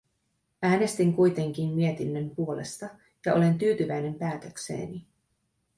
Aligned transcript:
Äänestin 0.61 1.13
kuitenkin 1.13 1.69
mietinnön 1.69 2.29
puolesta, 2.35 2.89
ja 3.25 3.33
olen 3.33 3.57
tyytyväinen 3.57 4.15
päätökseeni. 4.15 5.05